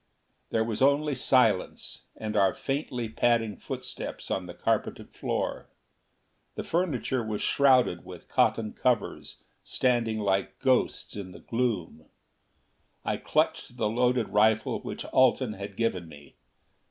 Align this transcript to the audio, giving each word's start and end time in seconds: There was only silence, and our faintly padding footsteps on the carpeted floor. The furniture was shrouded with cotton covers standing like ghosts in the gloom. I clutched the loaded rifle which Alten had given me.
There 0.49 0.63
was 0.63 0.81
only 0.81 1.13
silence, 1.13 2.07
and 2.15 2.35
our 2.35 2.55
faintly 2.55 3.07
padding 3.07 3.55
footsteps 3.55 4.31
on 4.31 4.47
the 4.47 4.55
carpeted 4.55 5.13
floor. 5.13 5.69
The 6.55 6.63
furniture 6.63 7.23
was 7.23 7.43
shrouded 7.43 8.03
with 8.03 8.27
cotton 8.27 8.73
covers 8.73 9.43
standing 9.61 10.17
like 10.17 10.57
ghosts 10.57 11.15
in 11.15 11.33
the 11.33 11.39
gloom. 11.39 12.05
I 13.05 13.17
clutched 13.17 13.77
the 13.77 13.89
loaded 13.89 14.29
rifle 14.29 14.79
which 14.81 15.05
Alten 15.13 15.53
had 15.53 15.77
given 15.77 16.09
me. 16.09 16.35